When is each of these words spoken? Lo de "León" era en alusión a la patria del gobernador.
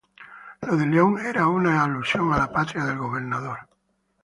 Lo 0.61 0.75
de 0.77 0.87
"León" 0.87 1.19
era 1.23 1.41
en 1.43 1.67
alusión 1.67 2.33
a 2.33 2.37
la 2.39 2.51
patria 2.51 2.85
del 2.85 2.97
gobernador. 2.97 3.59